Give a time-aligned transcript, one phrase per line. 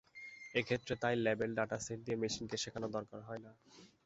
[0.55, 3.51] এক্ষেত্রে তাই label dataset দিয়ে মেশিনকে শেখানোর দরকার হয় না।